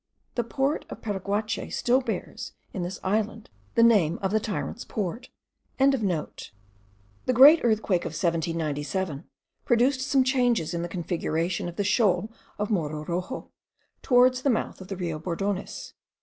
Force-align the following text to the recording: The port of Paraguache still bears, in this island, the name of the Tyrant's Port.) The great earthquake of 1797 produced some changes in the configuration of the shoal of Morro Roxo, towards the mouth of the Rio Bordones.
The 0.33 0.43
port 0.43 0.83
of 0.89 1.01
Paraguache 1.03 1.71
still 1.71 2.01
bears, 2.01 2.53
in 2.73 2.81
this 2.81 2.99
island, 3.03 3.51
the 3.75 3.83
name 3.83 4.17
of 4.23 4.31
the 4.31 4.39
Tyrant's 4.39 4.83
Port.) 4.83 5.29
The 5.77 6.27
great 7.31 7.59
earthquake 7.63 8.01
of 8.05 8.13
1797 8.17 9.25
produced 9.63 10.01
some 10.01 10.23
changes 10.23 10.73
in 10.73 10.81
the 10.81 10.89
configuration 10.89 11.69
of 11.69 11.75
the 11.75 11.83
shoal 11.83 12.31
of 12.57 12.71
Morro 12.71 13.05
Roxo, 13.05 13.51
towards 14.01 14.41
the 14.41 14.49
mouth 14.49 14.81
of 14.81 14.87
the 14.87 14.97
Rio 14.97 15.19
Bordones. 15.19 15.93